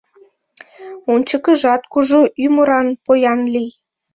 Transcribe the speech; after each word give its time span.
Ончыкыжат 1.13 1.81
кужу 1.91 2.21
ӱмыран, 2.45 2.87
поян 3.05 3.41
лий. 3.53 3.71